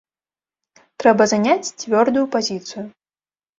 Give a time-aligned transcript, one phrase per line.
[1.03, 2.85] Трэба заняць цвёрдую пазіцыю.